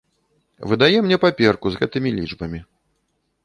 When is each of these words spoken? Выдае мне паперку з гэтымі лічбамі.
Выдае 0.71 0.97
мне 1.07 1.19
паперку 1.27 1.67
з 1.77 1.85
гэтымі 1.85 2.09
лічбамі. 2.19 2.59